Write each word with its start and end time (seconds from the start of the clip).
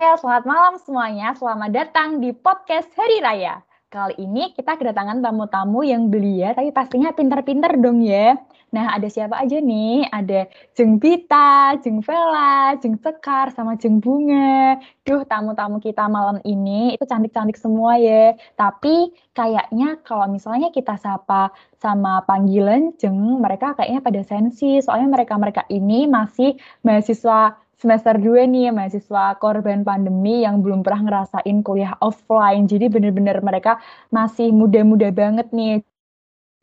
selamat 0.00 0.44
malam 0.48 0.74
semuanya. 0.80 1.36
Selamat 1.36 1.76
datang 1.76 2.24
di 2.24 2.32
podcast 2.32 2.88
Hari 2.96 3.20
Raya. 3.20 3.60
Kali 3.92 4.16
ini 4.16 4.48
kita 4.56 4.80
kedatangan 4.80 5.20
tamu-tamu 5.20 5.84
yang 5.84 6.08
belia, 6.08 6.56
tapi 6.56 6.72
pastinya 6.72 7.12
pinter-pinter 7.12 7.76
dong 7.76 8.00
ya. 8.00 8.32
Nah, 8.72 8.96
ada 8.96 9.12
siapa 9.12 9.36
aja 9.36 9.60
nih? 9.60 10.08
Ada 10.08 10.48
Jeng 10.72 10.96
Bita, 10.96 11.76
Jeng 11.84 12.00
Vela, 12.00 12.80
Jeng 12.80 12.96
Sekar, 12.96 13.52
sama 13.52 13.76
Jeng 13.76 14.00
Bunga. 14.00 14.80
Duh, 15.04 15.20
tamu-tamu 15.28 15.84
kita 15.84 16.08
malam 16.08 16.40
ini 16.48 16.96
itu 16.96 17.04
cantik-cantik 17.04 17.60
semua 17.60 18.00
ya. 18.00 18.32
Tapi 18.56 19.12
kayaknya 19.36 20.00
kalau 20.00 20.32
misalnya 20.32 20.72
kita 20.72 20.96
sapa 20.96 21.52
sama 21.76 22.24
panggilan 22.24 22.96
Jeng, 22.96 23.42
mereka 23.42 23.76
kayaknya 23.76 24.00
pada 24.00 24.22
sensi. 24.24 24.80
Soalnya 24.80 25.12
mereka-mereka 25.12 25.68
ini 25.68 26.08
masih 26.08 26.56
mahasiswa 26.88 27.59
semester 27.80 28.20
2 28.20 28.44
nih 28.44 28.68
mahasiswa 28.76 29.40
korban 29.40 29.80
pandemi 29.80 30.44
yang 30.44 30.60
belum 30.60 30.84
pernah 30.84 31.08
ngerasain 31.08 31.64
kuliah 31.64 31.96
offline. 32.04 32.68
Jadi 32.68 32.92
bener-bener 32.92 33.40
mereka 33.40 33.80
masih 34.12 34.52
muda-muda 34.52 35.08
banget 35.08 35.48
nih. 35.56 35.80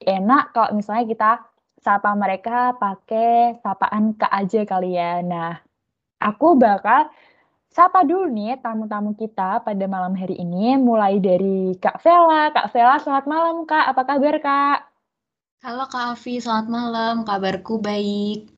Enak 0.05 0.53
kalau 0.53 0.77
misalnya 0.77 1.05
kita 1.09 1.31
sapa 1.81 2.13
mereka 2.13 2.77
pakai 2.77 3.57
sapaan 3.65 4.13
Kak 4.13 4.29
aja 4.29 4.61
kali 4.69 4.93
ya. 4.93 5.25
Nah, 5.25 5.57
aku 6.21 6.53
bakal 6.53 7.09
sapa 7.73 8.05
dulu 8.05 8.29
nih 8.29 8.61
tamu-tamu 8.61 9.17
kita 9.17 9.65
pada 9.65 9.85
malam 9.89 10.13
hari 10.13 10.37
ini 10.37 10.77
mulai 10.77 11.17
dari 11.17 11.73
Kak 11.81 11.97
Vela. 12.05 12.53
Kak 12.53 12.69
Vela, 12.69 13.01
selamat 13.01 13.25
malam 13.25 13.65
Kak. 13.65 13.89
Apa 13.89 14.01
kabar 14.05 14.35
Kak? 14.37 14.77
Halo 15.65 15.89
Kak 15.89 16.13
Afi, 16.13 16.37
selamat 16.37 16.67
malam. 16.69 17.15
Kabarku 17.25 17.81
baik. 17.81 18.56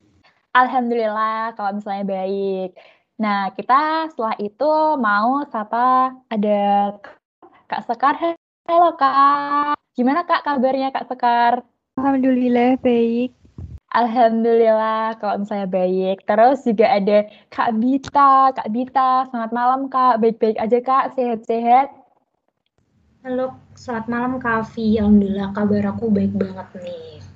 Alhamdulillah 0.50 1.54
kalau 1.54 1.78
misalnya 1.78 2.04
baik. 2.10 2.74
Nah, 3.22 3.54
kita 3.54 4.10
setelah 4.10 4.34
itu 4.42 4.70
mau 4.98 5.46
sapa 5.46 6.10
ada 6.26 6.90
Kak 7.70 7.86
Sekar. 7.86 8.18
Halo 8.66 8.98
Kak. 8.98 9.78
Gimana 9.94 10.26
Kak 10.26 10.42
kabarnya 10.42 10.90
Kak 10.90 11.06
Sekar? 11.06 11.62
Alhamdulillah 12.02 12.82
baik. 12.82 13.30
Alhamdulillah 13.94 15.22
kalau 15.22 15.46
misalnya 15.46 15.70
baik. 15.70 16.26
Terus 16.26 16.66
juga 16.66 16.98
ada 16.98 17.30
Kak 17.54 17.70
Bita. 17.78 18.50
Kak 18.50 18.68
Bita, 18.74 19.30
selamat 19.30 19.52
malam 19.54 19.80
Kak. 19.86 20.18
Baik-baik 20.18 20.58
aja 20.58 20.78
Kak, 20.82 21.14
sehat-sehat. 21.14 21.94
Halo, 23.22 23.54
selamat 23.78 24.06
malam 24.10 24.32
Kak 24.42 24.66
Afi. 24.66 24.98
Alhamdulillah 24.98 25.54
kabar 25.54 25.94
aku 25.94 26.10
baik 26.10 26.34
banget 26.34 26.66
nih. 26.82 27.29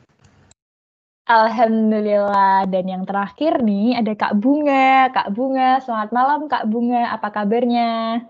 Alhamdulillah. 1.25 2.69
Dan 2.69 2.84
yang 2.84 3.05
terakhir 3.08 3.64
nih 3.64 3.97
ada 3.97 4.12
Kak 4.12 4.36
Bunga. 4.36 5.08
Kak 5.08 5.33
Bunga, 5.33 5.81
selamat 5.81 6.11
malam 6.12 6.41
Kak 6.53 6.69
Bunga. 6.69 7.16
Apa 7.16 7.33
kabarnya? 7.33 8.20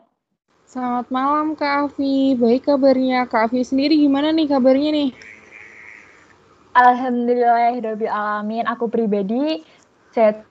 Selamat 0.63 1.11
malam 1.11 1.59
Kak 1.59 1.91
Afi. 1.91 2.39
Baik 2.39 2.71
kabarnya. 2.71 3.27
Kak 3.27 3.51
Afi 3.51 3.67
sendiri 3.67 3.99
gimana 3.99 4.31
nih 4.31 4.47
kabarnya 4.47 4.91
nih? 4.95 5.11
Alhamdulillah, 6.75 7.83
alamin. 8.15 8.63
Aku 8.71 8.87
pribadi 8.87 9.67
sehat 10.15 10.47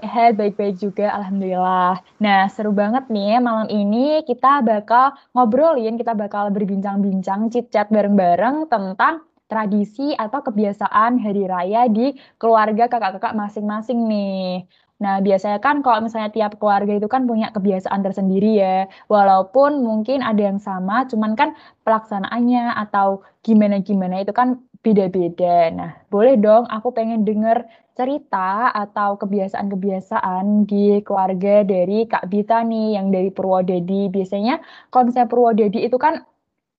sehat, 0.00 0.40
baik-baik 0.40 0.80
juga, 0.80 1.12
Alhamdulillah. 1.12 2.00
Nah, 2.16 2.48
seru 2.48 2.72
banget 2.72 3.12
nih 3.12 3.44
malam 3.44 3.68
ini 3.68 4.24
kita 4.24 4.64
bakal 4.64 5.12
ngobrolin, 5.36 6.00
kita 6.00 6.16
bakal 6.16 6.48
berbincang-bincang, 6.48 7.52
chit-chat 7.52 7.92
bareng-bareng 7.92 8.72
tentang 8.72 9.22
tradisi 9.50 10.16
atau 10.16 10.40
kebiasaan 10.40 11.20
hari 11.20 11.44
raya 11.44 11.86
di 11.90 12.16
keluarga 12.40 12.88
kakak-kakak 12.88 13.36
masing-masing 13.36 14.08
nih. 14.08 14.64
Nah, 15.02 15.18
biasanya 15.20 15.58
kan 15.58 15.82
kalau 15.84 16.06
misalnya 16.06 16.30
tiap 16.30 16.56
keluarga 16.56 16.94
itu 16.96 17.08
kan 17.10 17.26
punya 17.26 17.50
kebiasaan 17.50 18.00
tersendiri 18.06 18.50
ya. 18.56 18.86
Walaupun 19.10 19.82
mungkin 19.82 20.22
ada 20.22 20.42
yang 20.48 20.60
sama, 20.62 21.04
cuman 21.10 21.34
kan 21.34 21.52
pelaksanaannya 21.82 22.78
atau 22.88 23.26
gimana-gimana 23.42 24.22
itu 24.22 24.32
kan 24.32 24.62
beda-beda. 24.84 25.72
Nah, 25.74 25.90
boleh 26.12 26.38
dong 26.38 26.64
aku 26.70 26.94
pengen 26.94 27.26
denger 27.26 27.66
cerita 27.94 28.74
atau 28.74 29.14
kebiasaan-kebiasaan 29.22 30.66
di 30.66 30.98
keluarga 31.06 31.62
dari 31.62 32.06
Kak 32.10 32.26
Bita 32.26 32.62
nih 32.66 32.98
yang 32.98 33.10
dari 33.14 33.30
Purwodadi. 33.30 34.10
Biasanya 34.10 34.58
kalau 34.90 35.10
misalnya 35.10 35.30
Purwodadi 35.30 35.78
itu 35.86 35.96
kan 35.98 36.26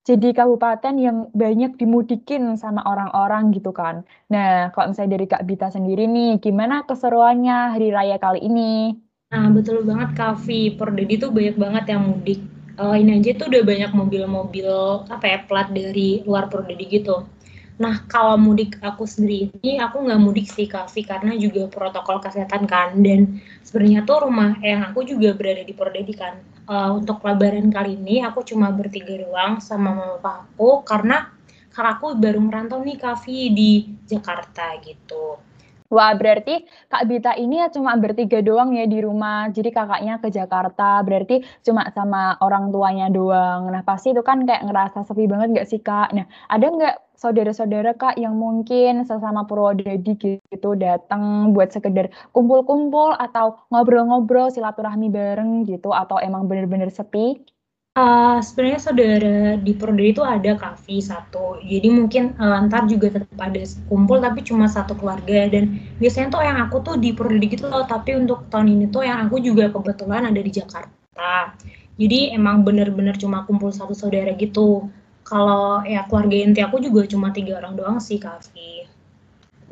jadi 0.06 0.38
kabupaten 0.38 0.96
yang 1.02 1.18
banyak 1.34 1.82
dimudikin 1.82 2.54
sama 2.62 2.86
orang-orang 2.86 3.50
gitu 3.58 3.74
kan. 3.74 4.06
Nah, 4.30 4.70
kalau 4.70 4.94
misalnya 4.94 5.18
dari 5.18 5.26
Kak 5.26 5.44
Bita 5.50 5.74
sendiri 5.74 6.06
nih, 6.06 6.38
gimana 6.38 6.86
keseruannya 6.86 7.74
hari 7.74 7.90
raya 7.90 8.22
kali 8.22 8.46
ini? 8.46 8.94
Nah, 9.34 9.50
betul 9.50 9.82
banget 9.82 10.14
Kak 10.14 10.46
Vi. 10.46 10.78
Pordedi 10.78 11.18
tuh 11.18 11.34
banyak 11.34 11.58
banget 11.58 11.98
yang 11.98 12.06
mudik. 12.06 12.38
Uh, 12.78 12.94
ini 12.94 13.18
aja 13.18 13.34
tuh 13.34 13.50
udah 13.50 13.64
banyak 13.66 13.92
mobil-mobil 13.98 14.70
apa 15.10 15.26
ya 15.26 15.40
plat 15.42 15.74
dari 15.74 16.22
luar 16.22 16.54
Pordedi 16.54 16.86
gitu. 17.02 17.26
Nah, 17.82 18.06
kalau 18.06 18.38
mudik 18.38 18.78
aku 18.86 19.10
sendiri 19.10 19.50
ini, 19.58 19.82
aku 19.82 20.06
nggak 20.06 20.22
mudik 20.22 20.48
sih, 20.48 20.70
Kavi, 20.70 21.02
karena 21.02 21.34
juga 21.34 21.66
protokol 21.66 22.22
kesehatan 22.22 22.70
kan. 22.70 22.94
Dan 23.02 23.42
sebenarnya 23.66 24.06
tuh 24.06 24.30
rumah 24.30 24.54
yang 24.62 24.86
aku 24.86 25.02
juga 25.02 25.34
berada 25.34 25.66
di 25.66 25.74
Pordedi 25.74 26.14
kan 26.14 26.55
uh, 26.70 26.92
untuk 26.94 27.22
lebaran 27.22 27.70
kali 27.70 27.98
ini 27.98 28.22
aku 28.26 28.42
cuma 28.46 28.70
bertiga 28.74 29.16
doang 29.18 29.62
sama 29.62 29.94
mama 29.94 30.18
papaku 30.20 30.86
karena 30.86 31.30
kakakku 31.72 32.16
baru 32.16 32.40
merantau 32.40 32.80
nih 32.82 32.98
Kavi 32.98 33.40
di 33.52 33.72
Jakarta 34.08 34.80
gitu. 34.80 35.38
Wah, 35.86 36.18
berarti 36.18 36.66
Kak 36.90 37.06
Bita 37.06 37.38
ini 37.38 37.62
ya 37.62 37.70
cuma 37.70 37.94
bertiga 37.94 38.42
doang 38.42 38.74
ya 38.74 38.90
di 38.90 39.00
rumah. 39.06 39.54
Jadi 39.54 39.70
kakaknya 39.70 40.18
ke 40.18 40.34
Jakarta, 40.34 40.98
berarti 41.06 41.46
cuma 41.62 41.86
sama 41.94 42.42
orang 42.42 42.74
tuanya 42.74 43.08
doang. 43.14 43.70
Nah, 43.70 43.86
pasti 43.86 44.10
itu 44.10 44.26
kan 44.26 44.50
kayak 44.50 44.66
ngerasa 44.66 45.06
sepi 45.06 45.30
banget 45.30 45.54
gak 45.54 45.70
sih, 45.70 45.78
Kak? 45.86 46.10
Nah, 46.18 46.26
ada 46.50 46.66
nggak 46.74 46.96
saudara-saudara 47.16 47.96
Kak 47.96 48.20
yang 48.20 48.36
mungkin 48.36 49.04
sesama 49.08 49.48
Purwodadi 49.48 50.16
gitu 50.20 50.70
datang 50.76 51.52
buat 51.56 51.72
sekedar 51.72 52.12
kumpul-kumpul 52.36 53.16
atau 53.18 53.60
ngobrol-ngobrol 53.72 54.52
silaturahmi 54.52 55.10
bareng 55.10 55.66
gitu 55.66 55.92
atau 55.92 56.20
emang 56.20 56.46
bener-bener 56.46 56.92
sepi? 56.92 57.42
Uh, 57.96 58.44
sebenarnya 58.44 58.80
saudara 58.84 59.38
di 59.56 59.72
Purwodadi 59.72 60.12
itu 60.12 60.20
ada 60.20 60.52
kafe 60.60 61.00
satu, 61.00 61.64
jadi 61.64 61.88
mungkin 61.88 62.36
uh, 62.36 62.68
ntar 62.68 62.92
juga 62.92 63.08
tetap 63.16 63.40
ada 63.40 63.64
kumpul 63.88 64.20
tapi 64.20 64.44
cuma 64.44 64.68
satu 64.68 65.00
keluarga. 65.00 65.48
Dan 65.48 65.80
biasanya 65.96 66.28
tuh 66.28 66.44
yang 66.44 66.60
aku 66.60 66.84
tuh 66.84 67.00
di 67.00 67.16
Purwodadi 67.16 67.56
gitu 67.56 67.72
loh, 67.72 67.88
tapi 67.88 68.20
untuk 68.20 68.52
tahun 68.52 68.68
ini 68.68 68.92
tuh 68.92 69.08
yang 69.08 69.32
aku 69.32 69.40
juga 69.40 69.72
kebetulan 69.72 70.28
ada 70.28 70.42
di 70.44 70.52
Jakarta, 70.52 71.56
jadi 71.96 72.36
emang 72.36 72.68
bener-bener 72.68 73.16
cuma 73.16 73.48
kumpul 73.48 73.72
satu 73.72 73.96
saudara 73.96 74.36
gitu 74.36 74.92
kalau 75.26 75.82
ya 75.82 76.06
keluarga 76.06 76.38
inti 76.38 76.62
aku 76.62 76.78
juga 76.78 77.10
cuma 77.10 77.34
tiga 77.34 77.58
orang 77.58 77.74
doang 77.74 77.98
sih 77.98 78.22
Kavi. 78.22 78.86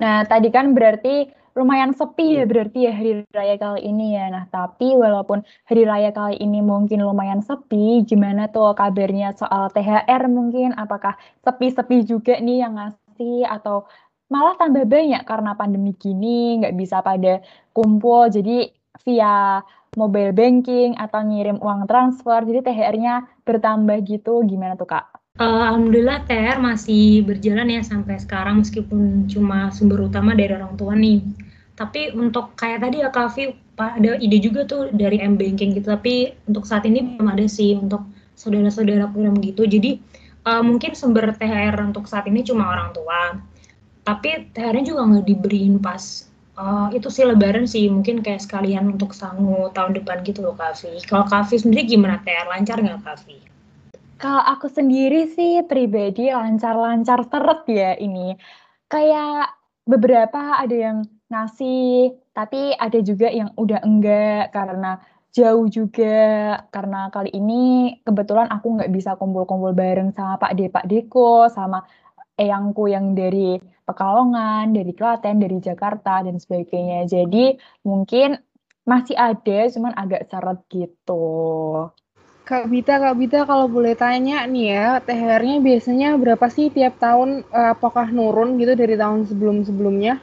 Nah 0.02 0.25
tadi 0.25 0.50
kan 0.50 0.74
berarti 0.74 1.30
lumayan 1.53 1.94
sepi 1.94 2.41
ya 2.41 2.50
berarti 2.50 2.90
ya 2.90 2.94
hari 2.97 3.22
raya 3.30 3.56
kali 3.62 3.86
ini 3.86 4.18
ya. 4.18 4.25
Nah 4.34 4.50
tapi 4.50 4.97
walaupun 4.97 5.46
hari 5.69 5.86
raya 5.86 6.09
kali 6.09 6.41
ini 6.41 6.66
mungkin 6.66 7.06
lumayan 7.06 7.46
sepi, 7.46 8.02
gimana 8.09 8.50
tuh 8.50 8.74
kabarnya 8.74 9.38
soal 9.38 9.69
THR 9.69 10.25
mungkin? 10.25 10.74
Apakah 10.74 11.14
sepi-sepi 11.46 12.09
juga 12.09 12.41
nih 12.41 12.66
yang 12.66 12.74
ngasih 12.74 13.46
atau 13.46 13.85
malah 14.34 14.58
tambah 14.58 14.90
banyak 14.90 15.22
karena 15.30 15.53
pandemi 15.53 15.94
gini 15.94 16.58
nggak 16.58 16.74
bisa 16.74 17.06
pada 17.06 17.46
kumpul 17.70 18.34
jadi 18.34 18.74
via 19.06 19.62
mobile 19.94 20.34
banking 20.34 20.97
atau 20.97 21.22
ngirim 21.22 21.62
uang 21.62 21.85
transfer 21.85 22.41
jadi 22.41 22.66
THR-nya 22.66 23.46
bertambah 23.46 24.02
gitu 24.09 24.41
gimana 24.50 24.74
tuh 24.74 24.90
kak? 24.90 25.22
Alhamdulillah 25.33 26.29
TR 26.29 26.61
masih 26.61 27.25
berjalan 27.25 27.66
ya 27.66 27.81
sampai 27.81 28.21
sekarang 28.21 28.61
meskipun 28.61 29.25
cuma 29.25 29.73
sumber 29.73 30.05
utama 30.05 30.38
dari 30.38 30.53
orang 30.53 30.77
tua 30.77 30.94
nih. 30.94 31.25
Tapi 31.73 32.13
untuk 32.13 32.53
kayak 32.53 32.85
tadi 32.85 33.02
ya 33.02 33.09
Kavi, 33.09 33.49
ada 33.73 34.13
ide 34.22 34.37
juga 34.37 34.61
tuh 34.69 34.93
dari 34.93 35.17
M 35.17 35.34
Banking 35.34 35.73
gitu. 35.73 35.90
Tapi 35.90 36.37
untuk 36.46 36.69
saat 36.69 36.85
ini 36.85 37.17
belum 37.17 37.34
ada 37.34 37.49
sih 37.49 37.73
untuk 37.73 38.05
saudara-saudara 38.37 39.09
program 39.09 39.41
gitu. 39.41 39.66
Jadi 39.66 39.97
uh, 40.46 40.61
mungkin 40.61 40.93
sumber 40.93 41.34
THR 41.34 41.81
untuk 41.81 42.05
saat 42.05 42.29
ini 42.29 42.46
cuma 42.46 42.69
orang 42.69 42.93
tua. 42.93 43.41
Tapi 44.05 44.53
THR-nya 44.53 44.85
juga 44.85 45.02
nggak 45.02 45.25
diberiin 45.34 45.81
pas 45.81 46.29
uh, 46.61 46.93
itu 46.93 47.09
sih 47.09 47.25
lebaran 47.25 47.66
sih 47.66 47.90
mungkin 47.90 48.22
kayak 48.22 48.46
sekalian 48.46 48.85
untuk 48.85 49.17
sangu 49.17 49.73
tahun 49.73 49.97
depan 49.97 50.22
gitu 50.22 50.46
loh 50.46 50.53
Kavi. 50.53 51.02
Kalau 51.09 51.25
Kavi 51.25 51.58
sendiri 51.58 51.90
gimana 51.90 52.22
THR 52.22 52.53
lancar 52.53 52.78
nggak 52.78 53.02
Kavi? 53.02 53.53
Kalau 54.17 54.43
aku 54.43 54.71
sendiri 54.71 55.27
sih 55.31 55.65
pribadi 55.67 56.31
lancar-lancar 56.31 57.27
teret 57.27 57.61
ya 57.67 57.91
ini. 57.99 58.37
Kayak 58.87 59.51
beberapa 59.83 60.61
ada 60.61 60.75
yang 60.75 60.97
ngasih, 61.27 62.13
tapi 62.31 62.71
ada 62.77 62.99
juga 63.01 63.27
yang 63.27 63.51
udah 63.57 63.81
enggak 63.83 64.53
karena 64.53 65.01
jauh 65.33 65.65
juga. 65.67 66.61
Karena 66.69 67.09
kali 67.09 67.33
ini 67.33 67.97
kebetulan 68.05 68.47
aku 68.53 68.79
nggak 68.79 68.91
bisa 68.93 69.17
kumpul-kumpul 69.19 69.73
bareng 69.73 70.13
sama 70.13 70.37
Pak 70.39 70.53
De, 70.55 70.65
Pak 70.69 70.85
Deko, 70.87 71.49
sama 71.49 71.83
eyangku 72.37 72.89
yang 72.89 73.13
dari 73.17 73.57
Pekalongan, 73.83 74.71
dari 74.71 74.95
Klaten, 74.95 75.43
dari 75.43 75.59
Jakarta, 75.59 76.23
dan 76.23 76.39
sebagainya. 76.39 77.03
Jadi 77.09 77.59
mungkin 77.83 78.39
masih 78.87 79.15
ada, 79.19 79.67
cuman 79.67 79.93
agak 79.95 80.27
seret 80.31 80.59
gitu. 80.71 81.23
Kak 82.43 82.67
Bita, 82.67 82.99
Kak 82.99 83.16
Bita 83.16 83.47
kalau 83.47 83.72
boleh 83.72 83.95
tanya 83.95 84.43
nih 84.43 84.75
ya, 84.75 84.87
THR-nya 84.99 85.63
biasanya 85.63 86.19
berapa 86.19 86.43
sih 86.51 86.67
tiap 86.75 86.99
tahun? 86.99 87.47
Eh, 87.47 87.69
apakah 87.72 88.11
nurun 88.11 88.59
gitu 88.59 88.75
dari 88.75 88.99
tahun 88.99 89.23
sebelum-sebelumnya? 89.31 90.19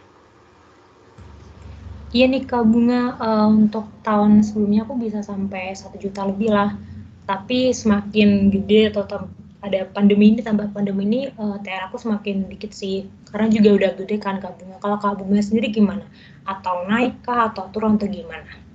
Iya 2.12 2.26
nih 2.28 2.44
Kak 2.44 2.67
Bunga, 2.69 3.17
uh, 3.22 3.49
untuk 3.49 3.87
tahun 4.02 4.43
sebelumnya 4.43 4.82
aku 4.82 4.99
bisa 4.99 5.22
sampai 5.22 5.72
satu 5.72 5.96
juta 5.96 6.26
lebih 6.26 6.50
lah. 6.52 6.76
Tapi 7.25 7.70
semakin 7.70 8.50
gede 8.50 8.90
atau 8.93 9.31
ada 9.64 9.87
pandemi 9.88 10.34
ini 10.34 10.43
tambah 10.43 10.75
pandemi 10.76 11.06
ini 11.06 11.20
uh, 11.40 11.56
eh, 11.56 11.56
TR 11.64 11.88
aku 11.88 11.96
semakin 12.02 12.50
dikit 12.52 12.76
sih. 12.76 13.08
Karena 13.32 13.46
juga 13.49 13.70
udah 13.81 13.90
gede 13.96 14.20
kan 14.20 14.43
Kak 14.43 14.61
Bunga. 14.61 14.76
Kalau 14.82 14.99
Kak 15.00 15.23
Bunga 15.23 15.40
sendiri 15.40 15.73
gimana? 15.73 16.05
Atau 16.44 16.84
naik 16.84 17.25
kah 17.25 17.49
atau 17.55 17.70
turun 17.73 17.96
atau 17.96 18.11
gimana? 18.11 18.69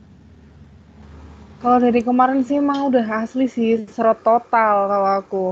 Kalau 1.66 1.82
dari 1.82 2.06
kemarin 2.06 2.46
sih 2.46 2.62
emang 2.62 2.94
udah 2.94 3.26
asli 3.26 3.50
sih 3.50 3.90
serot 3.90 4.22
total 4.22 4.86
kalau 4.86 5.10
aku. 5.18 5.46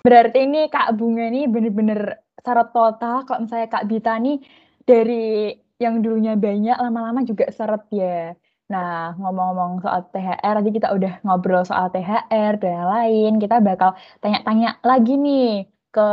Berarti 0.00 0.48
ini 0.48 0.72
Kak 0.72 0.96
Bunga 0.96 1.28
ini 1.28 1.44
bener-bener 1.44 2.24
serot 2.40 2.72
total. 2.72 3.28
Kalau 3.28 3.44
misalnya 3.44 3.68
Kak 3.68 3.84
Bita 3.92 4.16
nih 4.16 4.40
dari 4.88 5.52
yang 5.76 6.00
dulunya 6.00 6.32
banyak 6.32 6.80
lama-lama 6.80 7.28
juga 7.28 7.44
seret 7.52 7.84
ya. 7.92 8.32
Nah, 8.72 9.20
ngomong-ngomong 9.20 9.84
soal 9.84 10.08
THR, 10.08 10.64
tadi 10.64 10.70
kita 10.72 10.88
udah 10.96 11.12
ngobrol 11.20 11.60
soal 11.68 11.92
THR 11.92 12.56
dan 12.56 12.88
lain, 12.88 13.36
kita 13.36 13.60
bakal 13.60 14.00
tanya-tanya 14.24 14.80
lagi 14.80 15.12
nih 15.20 15.68
ke 15.92 16.08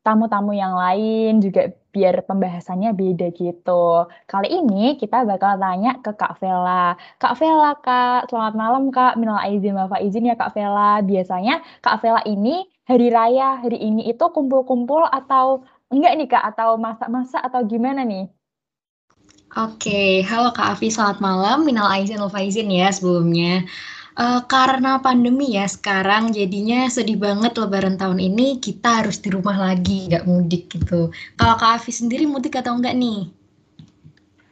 tamu-tamu 0.00 0.56
yang 0.56 0.72
lain 0.72 1.44
juga 1.44 1.72
biar 1.90 2.22
pembahasannya 2.24 2.94
beda 2.94 3.34
gitu. 3.34 4.06
Kali 4.30 4.48
ini 4.48 4.94
kita 4.96 5.26
bakal 5.26 5.58
tanya 5.58 5.98
ke 6.00 6.14
Kak 6.14 6.38
Vela. 6.38 6.94
Kak 7.18 7.34
Vela, 7.36 7.74
Kak, 7.82 8.30
selamat 8.30 8.54
malam 8.54 8.84
Kak. 8.94 9.18
Minal 9.18 9.42
aizin 9.42 9.74
wa 9.74 9.98
izin 9.98 10.30
ya 10.30 10.38
Kak 10.38 10.54
Vela. 10.54 11.02
Biasanya 11.02 11.60
Kak 11.82 12.00
Vela 12.00 12.22
ini 12.24 12.64
hari 12.86 13.10
raya, 13.10 13.58
hari 13.58 13.78
ini 13.82 14.06
itu 14.06 14.24
kumpul-kumpul 14.30 15.02
atau 15.10 15.66
enggak 15.90 16.12
nih 16.16 16.28
Kak? 16.30 16.44
Atau 16.54 16.78
masak-masak 16.78 17.42
atau 17.42 17.60
gimana 17.66 18.06
nih? 18.06 18.30
Oke, 19.58 20.22
halo 20.30 20.54
Kak 20.54 20.78
Afi, 20.78 20.94
selamat 20.94 21.18
malam. 21.18 21.66
Minal 21.66 21.90
aizin 21.90 22.22
wal 22.22 22.30
faizin 22.30 22.70
ya 22.70 22.86
sebelumnya. 22.94 23.66
Uh, 24.20 24.44
karena 24.44 25.00
pandemi 25.00 25.56
ya 25.56 25.64
sekarang 25.64 26.36
jadinya 26.36 26.84
sedih 26.92 27.16
banget 27.16 27.56
lebaran 27.56 27.96
tahun 27.96 28.20
ini 28.20 28.60
kita 28.60 29.00
harus 29.00 29.16
di 29.16 29.32
rumah 29.32 29.56
lagi, 29.56 30.12
nggak 30.12 30.28
mudik 30.28 30.68
gitu. 30.76 31.08
Kalau 31.40 31.56
Kak 31.56 31.80
Afi 31.80 31.88
sendiri 31.88 32.28
mudik 32.28 32.52
atau 32.60 32.76
enggak 32.76 33.00
nih? 33.00 33.32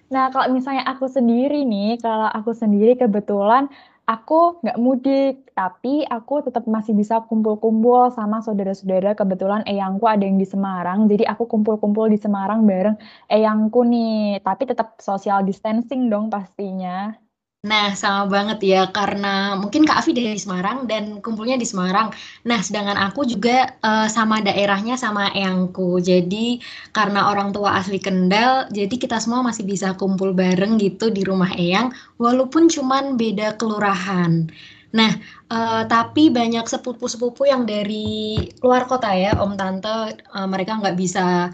Nah, 0.09 0.33
kalau 0.33 0.57
misalnya 0.57 0.89
aku 0.89 1.05
sendiri 1.13 1.69
nih, 1.69 2.01
kalau 2.01 2.33
aku 2.33 2.57
sendiri 2.57 2.97
kebetulan 2.97 3.69
aku 4.09 4.57
nggak 4.65 4.81
mudik, 4.81 5.53
tapi 5.53 6.01
aku 6.09 6.49
tetap 6.49 6.65
masih 6.65 6.97
bisa 6.97 7.21
kumpul-kumpul 7.29 8.09
sama 8.17 8.41
saudara-saudara. 8.41 9.13
Kebetulan 9.13 9.69
eyangku 9.69 10.09
ada 10.09 10.25
yang 10.25 10.41
di 10.41 10.49
Semarang, 10.49 11.13
jadi 11.13 11.29
aku 11.29 11.45
kumpul-kumpul 11.45 12.09
di 12.09 12.17
Semarang 12.17 12.65
bareng 12.65 12.97
eyangku 13.29 13.85
nih. 13.85 14.41
Tapi 14.41 14.65
tetap 14.65 14.97
social 15.05 15.45
distancing 15.45 16.09
dong 16.09 16.33
pastinya. 16.33 17.28
Nah, 17.69 17.93
sama 17.93 18.25
banget 18.33 18.59
ya, 18.65 18.83
karena 18.89 19.53
mungkin 19.61 19.85
Kak 19.85 20.01
Afi 20.01 20.17
dari 20.17 20.41
Semarang 20.41 20.89
dan 20.89 21.21
kumpulnya 21.21 21.61
di 21.61 21.69
Semarang. 21.69 22.09
Nah, 22.49 22.65
sedangkan 22.65 22.97
aku 22.97 23.29
juga 23.29 23.77
uh, 23.85 24.09
sama 24.09 24.41
daerahnya 24.41 24.97
sama 24.97 25.29
Eyangku. 25.37 26.01
Jadi, 26.01 26.65
karena 26.97 27.29
orang 27.29 27.53
tua 27.53 27.77
asli 27.77 28.01
Kendal, 28.01 28.73
jadi 28.73 28.95
kita 28.97 29.21
semua 29.21 29.45
masih 29.45 29.69
bisa 29.69 29.93
kumpul 30.01 30.33
bareng 30.33 30.81
gitu 30.81 31.13
di 31.13 31.21
rumah 31.29 31.53
Eyang, 31.53 31.93
walaupun 32.17 32.73
cuman 32.73 33.21
beda 33.21 33.61
kelurahan. 33.61 34.49
Nah, 34.89 35.13
uh, 35.53 35.85
tapi 35.85 36.33
banyak 36.33 36.65
sepupu-sepupu 36.65 37.45
yang 37.45 37.69
dari 37.69 38.41
luar 38.65 38.89
kota 38.89 39.13
ya, 39.13 39.37
Om 39.37 39.53
Tante, 39.61 40.17
uh, 40.33 40.49
mereka 40.49 40.81
nggak 40.81 40.97
bisa 40.97 41.53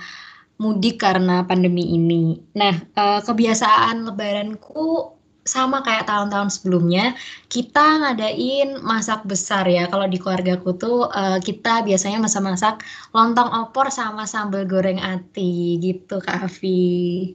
mudik 0.62 1.02
karena 1.02 1.42
pandemi 1.42 1.98
ini. 1.98 2.38
Nah, 2.54 2.78
uh, 2.94 3.18
kebiasaan 3.26 4.06
lebaranku 4.06 5.13
sama 5.44 5.84
kayak 5.84 6.08
tahun-tahun 6.08 6.50
sebelumnya, 6.56 7.12
kita 7.52 8.00
ngadain 8.00 8.80
masak 8.80 9.24
besar 9.28 9.68
ya. 9.68 9.84
Kalau 9.88 10.08
di 10.08 10.16
keluargaku 10.16 10.76
tuh 10.76 11.08
uh, 11.12 11.38
kita 11.40 11.84
biasanya 11.84 12.24
masak-masak 12.24 12.80
lontong 13.12 13.52
opor 13.52 13.92
sama 13.92 14.24
sambal 14.24 14.64
goreng 14.64 14.98
ati 15.00 15.76
gitu 15.80 16.20
Kak 16.20 16.48
Afi. 16.48 17.32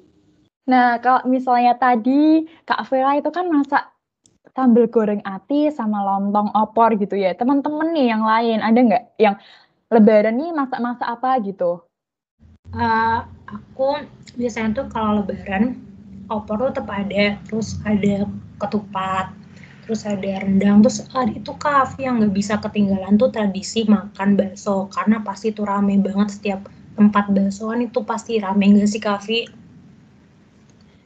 Nah, 0.70 1.02
kalau 1.02 1.26
misalnya 1.26 1.74
tadi 1.78 2.46
Kak 2.66 2.86
Vera 2.90 3.18
itu 3.18 3.30
kan 3.34 3.50
masak 3.50 3.90
sambal 4.54 4.86
goreng 4.90 5.22
ati 5.26 5.70
sama 5.74 6.02
lontong 6.02 6.54
opor 6.54 6.94
gitu 6.98 7.18
ya. 7.18 7.34
Teman-teman 7.38 7.94
nih 7.94 8.14
yang 8.14 8.26
lain 8.26 8.60
ada 8.62 8.78
nggak 8.78 9.04
yang 9.18 9.38
lebaran 9.90 10.38
nih 10.38 10.54
masak-masak 10.54 11.08
apa 11.10 11.42
gitu? 11.42 11.82
Uh, 12.70 13.26
aku 13.50 14.06
biasanya 14.38 14.78
tuh 14.78 14.86
kalau 14.94 15.26
lebaran 15.26 15.89
opor 16.30 16.56
tuh 16.62 16.72
tetap 16.78 16.90
ada 16.94 17.36
terus 17.50 17.78
ada 17.84 18.30
ketupat 18.62 19.34
terus 19.84 20.06
ada 20.06 20.46
rendang 20.46 20.86
terus 20.86 21.02
ada 21.18 21.34
itu 21.34 21.52
kafe 21.58 22.06
yang 22.06 22.22
nggak 22.22 22.34
bisa 22.38 22.62
ketinggalan 22.62 23.18
tuh 23.18 23.34
tradisi 23.34 23.90
makan 23.90 24.38
bakso 24.38 24.86
karena 24.94 25.18
pasti 25.26 25.50
tuh 25.50 25.66
rame 25.66 25.98
banget 25.98 26.30
setiap 26.30 26.70
tempat 26.94 27.34
baksoan 27.34 27.90
itu 27.90 28.00
pasti 28.06 28.38
rame 28.38 28.66
nggak 28.70 28.86
sih 28.86 29.02
kafe 29.02 29.50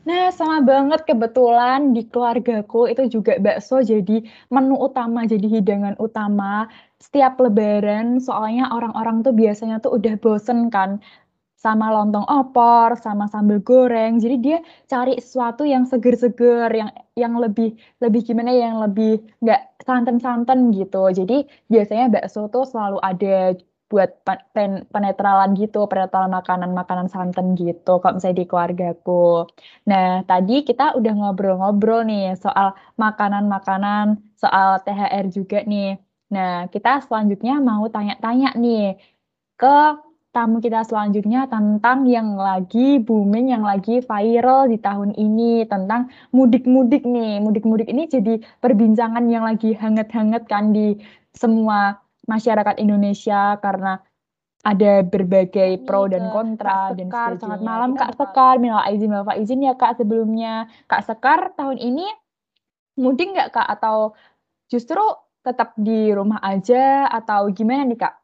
Nah, 0.03 0.35
sama 0.35 0.59
banget 0.59 1.07
kebetulan 1.07 1.95
di 1.95 2.03
keluargaku 2.11 2.91
itu 2.91 3.07
juga 3.07 3.39
bakso 3.39 3.79
jadi 3.79 4.19
menu 4.51 4.75
utama, 4.75 5.23
jadi 5.23 5.47
hidangan 5.47 5.95
utama 5.95 6.67
setiap 6.99 7.39
lebaran. 7.39 8.19
Soalnya 8.19 8.67
orang-orang 8.75 9.23
tuh 9.23 9.31
biasanya 9.31 9.79
tuh 9.79 9.95
udah 9.95 10.19
bosen 10.19 10.67
kan 10.67 10.99
sama 11.63 11.87
lontong 11.95 12.27
opor, 12.27 12.99
sama 12.99 13.25
sambal 13.31 13.63
goreng. 13.63 14.19
Jadi 14.19 14.35
dia 14.43 14.57
cari 14.91 15.15
sesuatu 15.15 15.63
yang 15.63 15.87
seger-seger, 15.87 16.67
yang 16.75 16.91
yang 17.15 17.33
lebih 17.39 17.79
lebih 18.03 18.21
gimana 18.27 18.51
ya, 18.51 18.75
yang 18.75 18.83
lebih 18.83 19.23
nggak 19.39 19.61
santan-santan 19.87 20.75
gitu. 20.75 21.07
Jadi 21.15 21.47
biasanya 21.71 22.05
bakso 22.11 22.51
tuh 22.51 22.67
selalu 22.67 22.99
ada 22.99 23.55
buat 23.93 24.09
pen, 24.25 24.89
penetralan 24.89 25.53
gitu, 25.53 25.85
penetralan 25.85 26.33
makanan-makanan 26.33 27.07
santan 27.13 27.53
gitu, 27.53 28.01
kalau 28.01 28.17
misalnya 28.17 28.41
di 28.41 28.45
keluargaku. 28.49 29.45
Nah, 29.85 30.25
tadi 30.25 30.65
kita 30.65 30.97
udah 30.97 31.13
ngobrol-ngobrol 31.13 32.01
nih 32.09 32.33
soal 32.41 32.73
makanan-makanan, 32.97 34.17
soal 34.33 34.81
THR 34.81 35.25
juga 35.29 35.61
nih. 35.61 36.01
Nah, 36.33 36.65
kita 36.73 37.05
selanjutnya 37.05 37.61
mau 37.61 37.85
tanya-tanya 37.85 38.57
nih 38.57 38.97
ke 39.61 39.77
tamu 40.33 40.57
kita 40.57 40.81
selanjutnya 40.81 41.45
tentang 41.45 42.09
yang 42.09 42.33
lagi 42.33 42.97
booming, 42.97 43.53
yang 43.53 43.61
lagi 43.61 44.01
viral 44.01 44.65
di 44.65 44.81
tahun 44.81 45.13
ini 45.13 45.69
tentang 45.69 46.09
mudik-mudik 46.33 47.05
nih. 47.05 47.37
Mudik-mudik 47.37 47.85
ini 47.85 48.09
jadi 48.09 48.41
perbincangan 48.57 49.29
yang 49.29 49.45
lagi 49.45 49.77
hangat-hangat 49.77 50.49
kan 50.49 50.73
di 50.73 50.97
semua 51.37 52.01
masyarakat 52.25 52.81
Indonesia 52.81 53.61
karena 53.61 54.01
ada 54.63 55.03
berbagai 55.05 55.85
pro 55.85 56.09
dan 56.09 56.31
kontra 56.33 56.89
Kak 56.89 56.97
dan 56.97 57.07
Sekar, 57.11 57.31
Selamat 57.35 57.61
malam 57.61 57.91
Kak 57.93 58.11
Sekar, 58.15 58.55
minal 58.57 58.81
izin 58.89 59.11
Bapak 59.11 59.37
izin 59.37 59.61
ya 59.61 59.77
Kak 59.77 60.01
sebelumnya. 60.01 60.65
Kak 60.89 61.03
Sekar 61.05 61.53
tahun 61.53 61.77
ini 61.77 62.07
mudik 62.97 63.37
nggak 63.37 63.53
Kak 63.53 63.67
atau 63.69 64.17
justru 64.71 65.03
tetap 65.43 65.75
di 65.75 66.09
rumah 66.15 66.39
aja 66.39 67.05
atau 67.11 67.51
gimana 67.51 67.83
nih 67.85 67.99
Kak? 67.99 68.22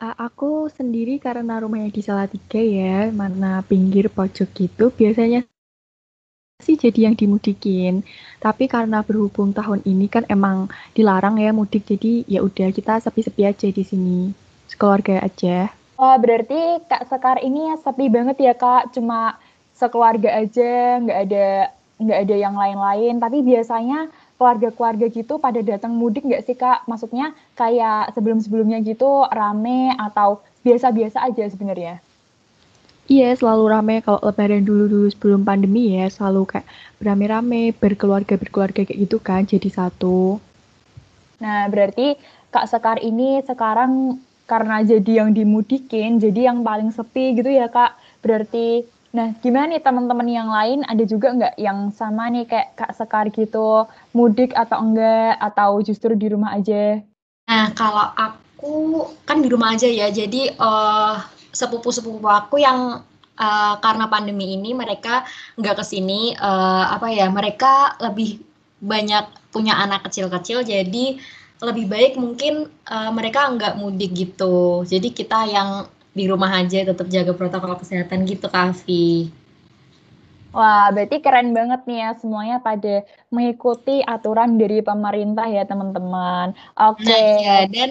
Aku 0.00 0.72
sendiri 0.72 1.20
karena 1.20 1.60
rumahnya 1.60 1.92
di 1.92 2.00
Salatiga 2.00 2.56
ya, 2.56 3.12
mana 3.12 3.60
pinggir 3.60 4.08
pojok 4.08 4.48
gitu, 4.56 4.88
biasanya 4.88 5.44
sih 6.60 6.76
jadi 6.76 7.12
yang 7.12 7.16
dimudikin. 7.16 8.04
Tapi 8.40 8.68
karena 8.68 9.04
berhubung 9.04 9.52
tahun 9.52 9.84
ini 9.84 10.08
kan 10.08 10.24
emang 10.28 10.72
dilarang 10.96 11.36
ya 11.36 11.52
mudik, 11.52 11.84
jadi 11.84 12.24
ya 12.24 12.40
udah 12.40 12.72
kita 12.72 13.00
sepi-sepi 13.00 13.42
aja 13.44 13.68
di 13.68 13.84
sini, 13.84 14.32
sekeluarga 14.68 15.20
aja. 15.20 15.72
Oh, 16.00 16.16
berarti 16.16 16.80
Kak 16.88 17.04
Sekar 17.12 17.36
ini 17.44 17.68
sepi 17.76 18.08
banget 18.08 18.40
ya 18.40 18.56
Kak, 18.56 18.96
cuma 18.96 19.36
sekeluarga 19.76 20.32
aja, 20.40 20.96
nggak 21.00 21.18
ada 21.28 21.46
nggak 22.00 22.18
ada 22.24 22.36
yang 22.40 22.56
lain-lain. 22.56 23.20
Tapi 23.20 23.44
biasanya 23.44 24.08
keluarga-keluarga 24.40 25.12
gitu 25.12 25.36
pada 25.36 25.60
datang 25.60 25.92
mudik 25.92 26.24
nggak 26.24 26.48
sih 26.48 26.56
kak? 26.56 26.88
Maksudnya 26.88 27.36
kayak 27.60 28.16
sebelum-sebelumnya 28.16 28.80
gitu 28.80 29.28
rame 29.28 29.92
atau 30.00 30.40
biasa-biasa 30.64 31.20
aja 31.28 31.44
sebenarnya? 31.52 32.00
Iya, 33.10 33.36
selalu 33.36 33.64
rame 33.68 33.94
kalau 34.00 34.22
lebaran 34.24 34.64
dulu-dulu 34.64 35.12
sebelum 35.12 35.44
pandemi 35.44 35.92
ya, 35.92 36.08
selalu 36.08 36.56
kayak 36.56 36.66
berame-rame, 36.96 37.76
berkeluarga-berkeluarga 37.76 38.86
kayak 38.86 38.96
gitu 38.96 39.20
kan, 39.20 39.44
jadi 39.44 39.68
satu. 39.68 40.40
Nah, 41.42 41.68
berarti 41.68 42.16
Kak 42.48 42.70
Sekar 42.70 43.02
ini 43.02 43.42
sekarang 43.44 44.16
karena 44.46 44.86
jadi 44.86 45.26
yang 45.26 45.34
dimudikin, 45.34 46.22
jadi 46.22 46.54
yang 46.54 46.62
paling 46.62 46.94
sepi 46.94 47.34
gitu 47.34 47.50
ya 47.50 47.66
Kak. 47.66 47.98
Berarti 48.22 48.86
Nah, 49.10 49.34
gimana 49.42 49.74
nih 49.74 49.82
teman-teman 49.82 50.28
yang 50.30 50.50
lain? 50.54 50.86
Ada 50.86 51.02
juga 51.02 51.34
nggak 51.34 51.54
yang 51.58 51.90
sama 51.90 52.30
nih 52.30 52.46
kayak 52.46 52.78
Kak 52.78 52.94
Sekar 52.94 53.26
gitu, 53.34 53.90
mudik 54.14 54.54
atau 54.54 54.78
enggak, 54.78 55.34
atau 55.42 55.82
justru 55.82 56.14
di 56.14 56.30
rumah 56.30 56.54
aja? 56.54 57.02
Nah, 57.50 57.74
kalau 57.74 58.06
aku 58.14 59.10
kan 59.26 59.42
di 59.42 59.50
rumah 59.50 59.74
aja 59.74 59.90
ya, 59.90 60.14
jadi 60.14 60.54
uh, 60.54 61.18
sepupu-sepupu 61.50 62.22
aku 62.30 62.62
yang 62.62 63.02
uh, 63.34 63.74
karena 63.82 64.06
pandemi 64.06 64.54
ini 64.54 64.78
mereka 64.78 65.26
nggak 65.58 65.82
ke 65.82 65.84
sini, 65.84 66.38
uh, 66.38 66.94
apa 66.94 67.10
ya, 67.10 67.26
mereka 67.34 67.98
lebih 67.98 68.38
banyak 68.78 69.26
punya 69.50 69.74
anak 69.74 70.06
kecil-kecil, 70.06 70.62
jadi 70.62 71.18
lebih 71.60 71.90
baik 71.90 72.14
mungkin 72.14 72.70
uh, 72.86 73.10
mereka 73.10 73.50
nggak 73.50 73.74
mudik 73.74 74.14
gitu. 74.14 74.86
Jadi 74.86 75.10
kita 75.10 75.50
yang 75.50 75.90
di 76.10 76.24
rumah 76.26 76.50
aja 76.50 76.82
tetap 76.82 77.06
jaga 77.06 77.32
protokol 77.34 77.78
kesehatan 77.78 78.26
gitu 78.26 78.50
Kak 78.50 78.74
Afi. 78.74 79.30
Wah, 80.50 80.90
berarti 80.90 81.22
keren 81.22 81.54
banget 81.54 81.86
nih 81.86 81.98
ya 82.02 82.10
semuanya 82.18 82.58
pada 82.58 83.06
mengikuti 83.30 84.02
aturan 84.02 84.58
dari 84.58 84.82
pemerintah 84.82 85.46
ya 85.46 85.62
teman-teman. 85.62 86.50
Oke. 86.74 87.06
Okay. 87.06 87.14
Nah, 87.14 87.38
ya, 87.38 87.56
dan 87.70 87.90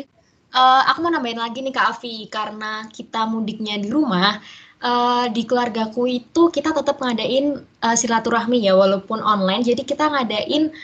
uh, 0.51 0.81
aku 0.91 1.07
mau 1.07 1.11
nambahin 1.15 1.39
lagi 1.39 1.63
nih 1.63 1.71
Kak 1.71 1.87
Afi, 1.95 2.27
karena 2.27 2.83
kita 2.91 3.23
mudiknya 3.31 3.79
di 3.79 3.87
rumah, 3.87 4.43
uh, 4.83 5.31
di 5.31 5.47
keluargaku 5.47 6.11
itu 6.11 6.51
kita 6.51 6.75
tetap 6.75 6.99
ngadain 6.99 7.63
uh, 7.63 7.95
silaturahmi 7.95 8.67
ya, 8.67 8.75
walaupun 8.75 9.23
online. 9.23 9.63
Jadi 9.63 9.87
kita 9.87 10.11
ngadain 10.11 10.75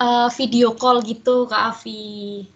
uh, 0.00 0.32
video 0.32 0.72
call 0.72 1.04
gitu 1.04 1.44
Kak 1.52 1.76
Afi. 1.76 2.48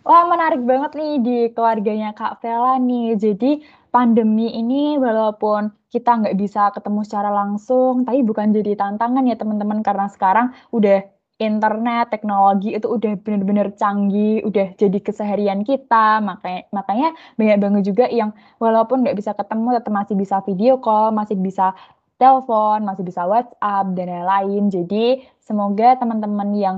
Wah, 0.00 0.24
menarik 0.32 0.64
banget 0.64 0.90
nih 0.96 1.12
di 1.20 1.36
keluarganya 1.52 2.16
Kak 2.16 2.40
Vela 2.40 2.80
nih. 2.80 3.20
Jadi 3.20 3.60
pandemi 3.92 4.48
ini 4.56 4.96
walaupun 4.96 5.68
kita 5.92 6.10
nggak 6.24 6.36
bisa 6.40 6.72
ketemu 6.72 7.00
secara 7.04 7.28
langsung, 7.28 8.08
tapi 8.08 8.24
bukan 8.24 8.48
jadi 8.56 8.72
tantangan 8.80 9.28
ya 9.28 9.36
teman-teman 9.36 9.84
karena 9.84 10.08
sekarang 10.08 10.56
udah 10.72 11.04
internet, 11.36 12.08
teknologi 12.12 12.72
itu 12.76 12.88
udah 12.88 13.12
bener-bener 13.20 13.72
canggih, 13.76 14.40
udah 14.48 14.72
jadi 14.80 14.98
keseharian 15.04 15.60
kita. 15.68 16.20
Makanya 16.24 16.60
makanya 16.72 17.08
banyak 17.36 17.58
banget 17.60 17.82
juga 17.92 18.04
yang 18.08 18.32
walaupun 18.56 19.04
nggak 19.04 19.16
bisa 19.20 19.32
ketemu 19.36 19.68
tetap 19.76 19.92
masih 19.92 20.16
bisa 20.16 20.36
video 20.48 20.80
call, 20.80 21.12
masih 21.12 21.36
bisa 21.36 21.76
telepon, 22.20 22.84
masih 22.88 23.04
bisa 23.04 23.24
WhatsApp 23.28 23.84
dan 23.96 24.06
lain-lain. 24.12 24.68
Jadi 24.72 25.04
semoga 25.40 25.96
teman-teman 25.96 26.52
yang 26.56 26.76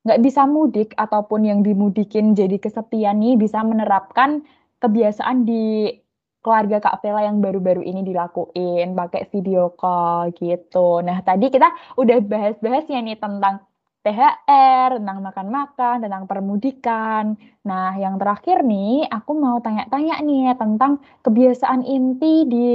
nggak 0.00 0.20
bisa 0.24 0.48
mudik 0.48 0.96
ataupun 0.96 1.44
yang 1.44 1.60
dimudikin 1.60 2.32
jadi 2.32 2.56
kesepian 2.56 3.20
nih 3.20 3.36
bisa 3.36 3.60
menerapkan 3.60 4.40
kebiasaan 4.80 5.44
di 5.44 5.92
keluarga 6.40 6.80
Kak 6.80 7.04
Vela 7.04 7.28
yang 7.28 7.44
baru-baru 7.44 7.84
ini 7.84 8.00
dilakuin 8.00 8.96
pakai 8.96 9.28
video 9.28 9.76
call 9.76 10.32
gitu. 10.32 11.04
Nah 11.04 11.20
tadi 11.20 11.52
kita 11.52 11.68
udah 12.00 12.18
bahas-bahas 12.24 12.88
ya 12.88 13.00
nih 13.04 13.20
tentang 13.20 13.60
THR, 14.00 14.96
tentang 14.96 15.20
makan-makan, 15.20 16.00
tentang 16.00 16.24
permudikan. 16.24 17.36
Nah 17.68 17.92
yang 18.00 18.16
terakhir 18.16 18.64
nih 18.64 19.04
aku 19.12 19.36
mau 19.36 19.60
tanya-tanya 19.60 20.16
nih 20.24 20.56
tentang 20.56 21.04
kebiasaan 21.20 21.84
inti 21.84 22.48
di 22.48 22.66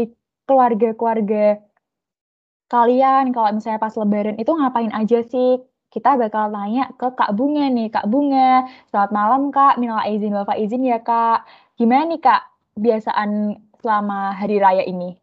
keluarga-keluarga 0.46 1.58
kalian 2.70 3.34
kalau 3.34 3.50
misalnya 3.54 3.82
pas 3.82 3.94
lebaran 3.98 4.38
itu 4.42 4.52
ngapain 4.54 4.94
aja 4.94 5.22
sih? 5.26 5.58
Kita 5.96 6.20
bakal 6.20 6.52
tanya 6.52 6.92
ke 7.00 7.08
Kak 7.16 7.32
Bunga 7.32 7.72
nih. 7.72 7.88
Kak 7.88 8.12
Bunga, 8.12 8.68
selamat 8.92 9.12
malam 9.16 9.48
Kak. 9.48 9.80
Minal 9.80 10.04
izin 10.12 10.36
wal 10.36 10.44
izin 10.60 10.84
ya 10.84 11.00
Kak. 11.00 11.48
Gimana 11.80 12.12
nih 12.12 12.20
Kak 12.20 12.44
kebiasaan 12.76 13.56
selama 13.80 14.36
hari 14.36 14.60
raya 14.60 14.84
ini? 14.84 15.16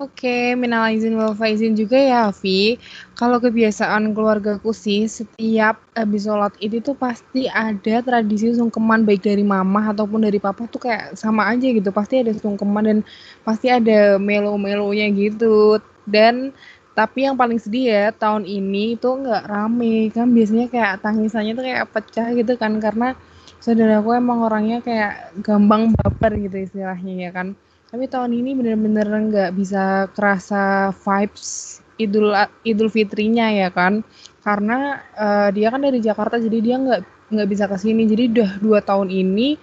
Oke, 0.00 0.56
minal 0.56 0.92
izin 0.92 1.16
wal 1.16 1.36
faizin 1.36 1.76
juga 1.76 1.96
ya, 1.96 2.32
Afi. 2.32 2.80
Kalau 3.16 3.36
kebiasaan 3.36 4.16
keluargaku 4.16 4.72
sih, 4.72 5.08
setiap 5.08 5.80
habis 5.92 6.24
sholat 6.24 6.52
itu 6.60 6.80
tuh 6.80 6.96
pasti 6.96 7.48
ada 7.48 8.00
tradisi 8.04 8.52
sungkeman 8.56 9.04
baik 9.04 9.24
dari 9.24 9.40
mama 9.40 9.92
ataupun 9.92 10.24
dari 10.24 10.36
papa 10.36 10.68
tuh 10.68 10.88
kayak 10.88 11.16
sama 11.16 11.48
aja 11.52 11.68
gitu. 11.68 11.88
Pasti 11.92 12.20
ada 12.24 12.32
sungkeman 12.32 12.84
dan 12.84 12.98
pasti 13.44 13.72
ada 13.72 14.16
melo-melonya 14.16 15.12
gitu. 15.16 15.80
Dan 16.04 16.52
tapi 16.96 17.28
yang 17.28 17.36
paling 17.36 17.60
sedih 17.60 17.92
ya 17.92 18.04
tahun 18.08 18.48
ini 18.48 18.96
itu 18.96 19.04
nggak 19.04 19.44
rame. 19.44 20.08
Kan 20.16 20.32
biasanya 20.32 20.72
kayak 20.72 21.04
tangisannya 21.04 21.52
tuh 21.52 21.64
kayak 21.68 21.86
pecah 21.92 22.26
gitu 22.32 22.56
kan 22.56 22.80
karena 22.80 23.12
saudaraku 23.60 24.16
emang 24.16 24.40
orangnya 24.48 24.80
kayak 24.80 25.36
gampang 25.44 25.92
baper 25.92 26.40
gitu 26.40 26.56
istilahnya 26.64 27.28
ya 27.28 27.30
kan. 27.36 27.52
Tapi 27.92 28.08
tahun 28.08 28.32
ini 28.32 28.56
bener-bener 28.56 29.04
nggak 29.04 29.50
bisa 29.52 30.08
kerasa 30.16 30.90
vibes 30.96 31.78
idul 32.00 32.32
idul 32.64 32.88
fitrinya 32.88 33.52
ya 33.52 33.68
kan. 33.68 34.00
Karena 34.40 35.04
uh, 35.20 35.48
dia 35.52 35.68
kan 35.68 35.84
dari 35.84 36.00
Jakarta 36.00 36.40
jadi 36.40 36.58
dia 36.64 36.76
nggak 36.80 37.00
nggak 37.28 37.48
bisa 37.52 37.68
ke 37.68 37.76
sini. 37.76 38.08
Jadi 38.08 38.40
udah 38.40 38.50
dua 38.64 38.80
tahun 38.80 39.12
ini 39.12 39.60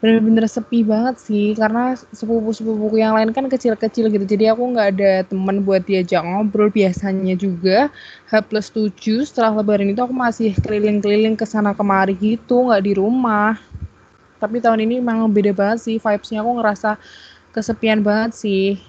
bener-bener 0.00 0.48
sepi 0.48 0.80
banget 0.80 1.20
sih 1.20 1.52
karena 1.52 1.92
sepupu-sepupuku 2.16 3.04
yang 3.04 3.12
lain 3.12 3.36
kan 3.36 3.44
kecil-kecil 3.52 4.08
gitu. 4.08 4.24
Jadi 4.24 4.48
aku 4.48 4.72
nggak 4.72 4.88
ada 4.96 5.12
teman 5.28 5.60
buat 5.60 5.84
diajak 5.84 6.24
ngobrol 6.24 6.72
biasanya 6.72 7.36
juga. 7.36 7.92
H 8.32 8.40
plus 8.48 8.72
7 8.72 9.28
setelah 9.28 9.60
lebaran 9.60 9.92
itu 9.92 10.00
aku 10.00 10.16
masih 10.16 10.56
keliling-keliling 10.64 11.36
ke 11.36 11.44
sana 11.44 11.76
kemari 11.76 12.16
gitu 12.16 12.72
nggak 12.72 12.82
di 12.82 12.92
rumah. 12.96 13.60
Tapi 14.40 14.56
tahun 14.64 14.88
ini 14.88 15.04
memang 15.04 15.28
beda 15.28 15.52
banget 15.52 15.84
sih 15.84 15.96
vibesnya 16.00 16.40
aku 16.40 16.52
ngerasa 16.56 16.96
kesepian 17.52 18.00
banget 18.00 18.32
sih. 18.40 18.80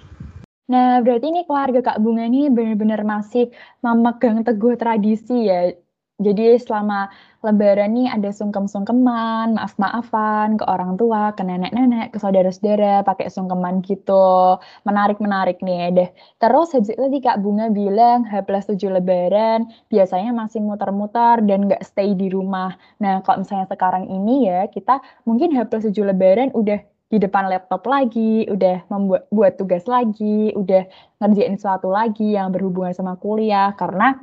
Nah, 0.72 1.04
berarti 1.04 1.28
ini 1.28 1.44
keluarga 1.44 1.84
Kak 1.84 2.00
Bunga 2.00 2.24
ini 2.24 2.48
benar-benar 2.48 3.04
masih 3.04 3.52
memegang 3.84 4.40
teguh 4.40 4.80
tradisi 4.80 5.44
ya. 5.44 5.76
Jadi 6.16 6.56
selama 6.56 7.12
lebaran 7.42 7.90
nih 7.98 8.06
ada 8.14 8.30
sungkem-sungkeman, 8.30 9.58
maaf-maafan 9.58 10.56
ke 10.58 10.64
orang 10.64 10.94
tua, 10.94 11.34
ke 11.34 11.42
nenek-nenek, 11.42 12.14
ke 12.14 12.18
saudara-saudara, 12.22 13.02
pakai 13.02 13.26
sungkeman 13.26 13.82
gitu. 13.82 14.56
Menarik-menarik 14.86 15.58
nih 15.66 15.90
deh. 15.90 16.08
Terus 16.38 16.70
habis 16.74 16.94
itu 16.94 17.02
tadi 17.02 17.18
Kak 17.18 17.42
Bunga 17.42 17.66
bilang 17.74 18.22
H 18.30 18.46
plus 18.46 18.70
7 18.70 18.78
lebaran 18.94 19.66
biasanya 19.90 20.30
masih 20.30 20.62
muter-muter 20.62 21.42
dan 21.42 21.66
nggak 21.66 21.82
stay 21.82 22.14
di 22.14 22.30
rumah. 22.30 22.78
Nah 23.02 23.20
kalau 23.26 23.42
misalnya 23.42 23.66
sekarang 23.66 24.06
ini 24.06 24.46
ya 24.46 24.70
kita 24.70 25.02
mungkin 25.26 25.50
H 25.58 25.66
plus 25.66 25.84
7 25.90 25.98
lebaran 26.14 26.54
udah 26.54 26.78
di 27.12 27.20
depan 27.20 27.44
laptop 27.52 27.84
lagi, 27.84 28.48
udah 28.48 28.88
membuat 28.88 29.28
buat 29.28 29.52
tugas 29.60 29.84
lagi, 29.84 30.48
udah 30.56 30.88
ngerjain 31.20 31.60
sesuatu 31.60 31.92
lagi 31.92 32.32
yang 32.32 32.48
berhubungan 32.48 32.96
sama 32.96 33.20
kuliah 33.20 33.76
karena 33.76 34.16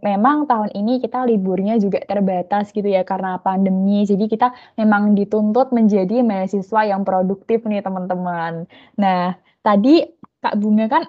memang 0.00 0.48
tahun 0.48 0.72
ini 0.72 1.04
kita 1.04 1.28
liburnya 1.28 1.76
juga 1.76 2.00
terbatas 2.08 2.72
gitu 2.72 2.88
ya 2.88 3.04
karena 3.04 3.36
pandemi. 3.44 4.08
Jadi 4.08 4.24
kita 4.24 4.56
memang 4.80 5.12
dituntut 5.12 5.68
menjadi 5.76 6.24
mahasiswa 6.24 6.88
yang 6.88 7.04
produktif 7.04 7.60
nih 7.68 7.84
teman-teman. 7.84 8.64
Nah, 8.96 9.36
tadi 9.60 10.08
Kak 10.40 10.56
Bunga 10.56 10.88
kan 10.88 11.04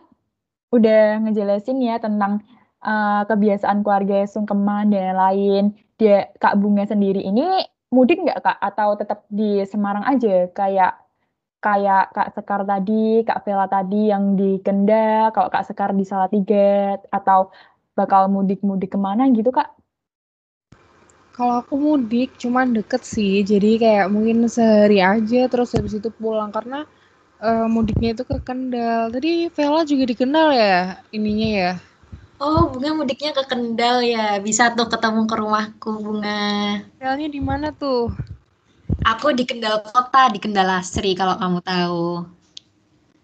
udah 0.75 1.23
ngejelasin 1.23 1.79
ya 1.79 1.95
tentang 2.03 2.43
uh, 2.83 3.23
kebiasaan 3.23 3.87
keluarga 3.87 4.27
sungkeman 4.27 4.91
dan 4.91 5.15
lain. 5.15 5.63
Dia 5.95 6.27
Kak 6.43 6.59
Bunga 6.59 6.83
sendiri 6.83 7.23
ini 7.23 7.63
mudik 7.91 8.19
nggak 8.19 8.43
Kak 8.43 8.59
atau 8.59 8.99
tetap 8.99 9.23
di 9.31 9.63
Semarang 9.67 10.03
aja 10.07 10.51
kayak 10.51 11.00
kayak 11.61 12.11
Kak 12.11 12.33
Sekar 12.33 12.65
tadi, 12.65 13.21
Kak 13.21 13.45
Vela 13.45 13.69
tadi 13.69 14.09
yang 14.09 14.33
di 14.33 14.57
Kendal, 14.65 15.29
kalau 15.29 15.47
Kak 15.53 15.69
Sekar 15.69 15.93
di 15.93 16.01
Salatiga, 16.03 16.97
atau 17.13 17.53
bakal 17.93 18.27
mudik-mudik 18.33 18.91
ke 18.91 18.99
mana 18.99 19.29
gitu 19.29 19.53
Kak? 19.53 19.69
Kalau 21.31 21.63
aku 21.63 21.77
mudik 21.79 22.35
cuman 22.41 22.75
deket 22.75 23.05
sih, 23.05 23.45
jadi 23.45 23.79
kayak 23.79 24.07
mungkin 24.11 24.49
sehari 24.49 24.99
aja 24.99 25.47
terus 25.47 25.71
habis 25.77 25.95
itu 25.95 26.11
pulang 26.11 26.51
karena 26.51 26.83
uh, 27.39 27.65
mudiknya 27.69 28.17
itu 28.17 28.23
ke 28.25 28.37
Kendal. 28.41 29.13
Tadi 29.13 29.47
Vela 29.53 29.81
juga 29.85 30.03
di 30.09 30.15
Kendal 30.17 30.49
ya 30.53 30.99
ininya 31.13 31.49
ya? 31.49 31.73
Oh, 32.41 32.73
Bunga 32.73 32.97
mudiknya 32.97 33.37
ke 33.37 33.45
Kendal 33.45 34.01
ya. 34.01 34.41
Bisa 34.41 34.73
tuh 34.73 34.89
ketemu 34.89 35.29
ke 35.29 35.35
rumahku, 35.37 35.91
Bunga. 36.01 36.81
Kendalnya 36.97 37.27
di 37.29 37.41
mana 37.41 37.69
tuh? 37.69 38.09
Aku 39.01 39.33
di 39.33 39.49
Kendal 39.49 39.81
Kota, 39.81 40.29
di 40.29 40.37
Kendal 40.37 40.69
Asri 40.77 41.17
kalau 41.17 41.33
kamu 41.41 41.59
tahu. 41.65 42.07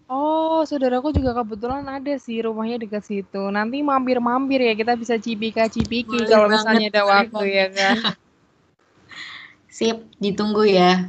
Oh, 0.08 0.64
saudaraku 0.66 1.14
juga 1.14 1.36
kebetulan 1.36 1.86
ada 1.86 2.14
sih 2.18 2.42
rumahnya 2.42 2.82
dekat 2.82 3.06
situ. 3.06 3.42
Nanti 3.52 3.84
mampir-mampir 3.84 4.58
ya, 4.58 4.74
kita 4.74 4.98
bisa 4.98 5.20
cipika-cipiki 5.20 6.26
kalau 6.26 6.50
misalnya 6.50 6.90
ada 6.90 7.02
waktu 7.06 7.44
ya 7.46 7.66
kan. 7.70 7.96
Sip, 9.76 10.02
ditunggu 10.18 10.66
ya. 10.66 11.06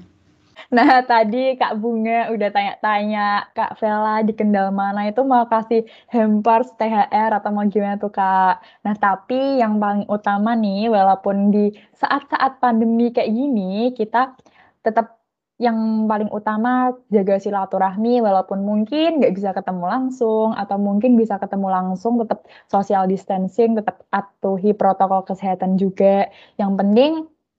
Nah, 0.70 1.02
tadi 1.02 1.58
Kak 1.58 1.82
Bunga 1.82 2.30
udah 2.30 2.50
tanya-tanya 2.54 3.50
Kak 3.58 3.82
Vela 3.82 4.22
di 4.22 4.38
Kendal 4.38 4.70
mana 4.70 5.10
itu 5.10 5.26
mau 5.26 5.50
kasih 5.50 5.82
hampers 6.14 6.70
THR 6.78 7.34
atau 7.42 7.50
mau 7.50 7.66
gimana 7.66 7.98
tuh 7.98 8.14
Kak. 8.14 8.62
Nah, 8.86 8.94
tapi 8.94 9.58
yang 9.58 9.82
paling 9.82 10.06
utama 10.06 10.54
nih, 10.54 10.94
walaupun 10.94 11.50
di 11.50 11.74
saat-saat 11.98 12.62
pandemi 12.62 13.10
kayak 13.10 13.34
gini, 13.34 13.90
kita 13.98 14.38
tetap 14.86 15.20
yang 15.60 16.08
paling 16.08 16.32
utama 16.32 16.96
jaga 17.12 17.36
silaturahmi 17.36 18.24
walaupun 18.24 18.64
mungkin 18.64 19.20
nggak 19.20 19.36
bisa 19.36 19.52
ketemu 19.52 19.92
langsung 19.92 20.56
atau 20.56 20.80
mungkin 20.80 21.20
bisa 21.20 21.36
ketemu 21.36 21.68
langsung 21.68 22.16
tetap 22.16 22.48
social 22.72 23.04
distancing 23.12 23.76
tetap 23.76 24.08
atuhi 24.08 24.72
protokol 24.72 25.28
kesehatan 25.28 25.76
juga. 25.76 26.32
Yang 26.56 26.72
penting 26.80 27.12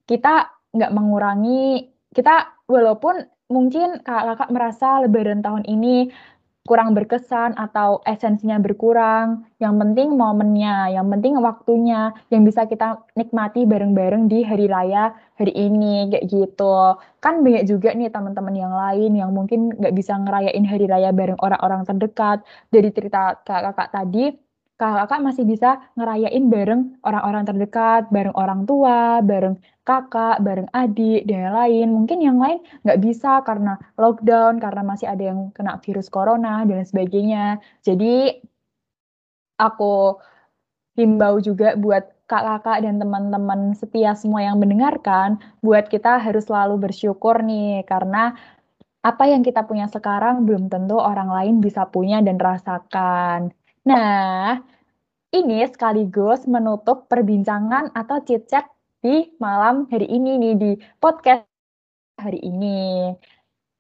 kita 0.09 0.49
nggak 0.73 0.93
mengurangi 0.97 1.93
kita 2.17 2.57
walaupun 2.65 3.21
mungkin 3.53 4.01
kakak-kakak 4.01 4.49
merasa 4.49 4.89
lebaran 5.05 5.45
tahun 5.45 5.69
ini 5.69 6.09
kurang 6.69 6.93
berkesan 6.97 7.57
atau 7.57 8.05
esensinya 8.05 8.61
berkurang. 8.61 9.49
Yang 9.59 9.75
penting 9.81 10.09
momennya, 10.15 10.93
yang 10.95 11.09
penting 11.09 11.41
waktunya 11.41 12.13
yang 12.33 12.43
bisa 12.47 12.69
kita 12.69 13.01
nikmati 13.17 13.65
bareng-bareng 13.65 14.29
di 14.31 14.45
hari 14.45 14.67
raya 14.71 15.13
hari 15.41 15.53
ini 15.57 16.13
kayak 16.13 16.27
gitu. 16.29 17.01
Kan 17.25 17.43
banyak 17.45 17.65
juga 17.69 17.93
nih 17.97 18.13
teman-teman 18.13 18.55
yang 18.57 18.73
lain 18.73 19.11
yang 19.17 19.31
mungkin 19.33 19.73
nggak 19.73 19.95
bisa 19.97 20.15
ngerayain 20.21 20.65
hari 20.69 20.85
raya 20.87 21.11
bareng 21.11 21.41
orang-orang 21.41 21.83
terdekat. 21.89 22.45
Dari 22.69 22.89
cerita 22.93 23.41
kakak-kakak 23.43 23.89
tadi, 23.97 24.25
kakak-kakak 24.81 25.21
masih 25.21 25.45
bisa 25.45 25.71
ngerayain 25.93 26.45
bareng 26.49 26.97
orang-orang 27.05 27.45
terdekat, 27.45 28.09
bareng 28.09 28.33
orang 28.33 28.65
tua, 28.65 29.21
bareng 29.21 29.61
kakak, 29.85 30.41
bareng 30.41 30.69
adik, 30.73 31.29
dan 31.29 31.53
lain. 31.53 31.93
Mungkin 31.93 32.19
yang 32.25 32.41
lain 32.41 32.65
nggak 32.89 33.01
bisa 33.05 33.45
karena 33.45 33.77
lockdown, 34.01 34.57
karena 34.57 34.81
masih 34.81 35.07
ada 35.13 35.21
yang 35.21 35.53
kena 35.53 35.77
virus 35.85 36.09
corona, 36.09 36.65
dan 36.65 36.81
sebagainya. 36.89 37.61
Jadi, 37.85 38.41
aku 39.61 40.17
himbau 40.97 41.37
juga 41.45 41.77
buat 41.77 42.09
kakak-kakak 42.25 42.79
dan 42.87 42.97
teman-teman 43.03 43.61
setia 43.77 44.17
semua 44.17 44.41
yang 44.49 44.57
mendengarkan, 44.57 45.37
buat 45.61 45.93
kita 45.93 46.17
harus 46.25 46.49
selalu 46.49 46.89
bersyukur 46.89 47.45
nih, 47.45 47.85
karena 47.85 48.33
apa 49.01 49.25
yang 49.29 49.41
kita 49.45 49.65
punya 49.65 49.89
sekarang 49.89 50.45
belum 50.49 50.69
tentu 50.73 50.97
orang 51.01 51.29
lain 51.33 51.55
bisa 51.65 51.89
punya 51.89 52.21
dan 52.25 52.37
rasakan. 52.41 53.53
Nah, 53.91 54.63
ini 55.35 55.67
sekaligus 55.67 56.47
menutup 56.47 57.11
perbincangan 57.11 57.91
atau 57.91 58.23
chit-chat 58.23 58.71
di 59.03 59.35
malam 59.43 59.91
hari 59.91 60.07
ini 60.07 60.39
nih 60.39 60.55
di 60.55 60.71
podcast 61.03 61.43
hari 62.15 62.39
ini. 62.39 63.11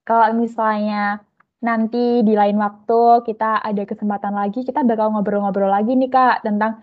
Kalau 0.02 0.35
misalnya 0.35 1.23
nanti 1.62 2.26
di 2.26 2.35
lain 2.35 2.59
waktu 2.59 3.23
kita 3.23 3.62
ada 3.62 3.87
kesempatan 3.87 4.35
lagi, 4.35 4.67
kita 4.67 4.83
bakal 4.83 5.14
ngobrol-ngobrol 5.14 5.71
lagi 5.71 5.95
nih 5.95 6.11
Kak 6.11 6.43
tentang 6.43 6.83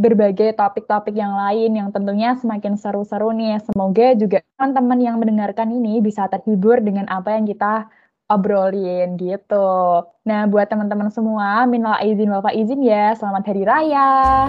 berbagai 0.00 0.56
topik-topik 0.56 1.12
yang 1.12 1.36
lain 1.36 1.76
yang 1.76 1.92
tentunya 1.92 2.32
semakin 2.40 2.80
seru-seru 2.80 3.36
nih. 3.36 3.60
Semoga 3.60 4.16
juga 4.16 4.40
teman-teman 4.56 4.98
yang 5.04 5.16
mendengarkan 5.20 5.68
ini 5.68 6.00
bisa 6.00 6.32
terhibur 6.32 6.80
dengan 6.80 7.12
apa 7.12 7.36
yang 7.36 7.44
kita 7.44 7.92
obrolin 8.28 9.20
gitu. 9.20 10.04
Nah, 10.24 10.48
buat 10.48 10.68
teman-teman 10.68 11.12
semua, 11.12 11.68
minal 11.68 12.00
izin 12.00 12.32
wal 12.32 12.44
izin 12.52 12.80
ya. 12.84 13.12
Selamat 13.16 13.44
hari 13.48 13.62
raya. 13.64 14.48